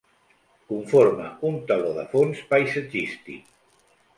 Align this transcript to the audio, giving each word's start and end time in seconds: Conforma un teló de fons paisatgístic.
Conforma 0.71 1.27
un 1.49 1.59
teló 1.73 1.91
de 1.99 2.07
fons 2.15 2.41
paisatgístic. 2.55 3.45